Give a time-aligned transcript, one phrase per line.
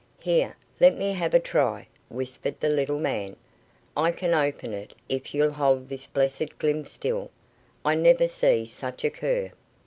[0.23, 3.35] "Here, let me have a try," whispered the little man.
[3.95, 7.29] "I can open it if you'll hold this blessed glim still.
[7.85, 9.51] I never see such a cur."